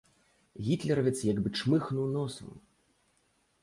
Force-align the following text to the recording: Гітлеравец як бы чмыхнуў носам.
Гітлеравец 0.69 1.15
як 1.31 1.37
бы 1.45 1.53
чмыхнуў 1.61 2.05
носам. 2.19 2.53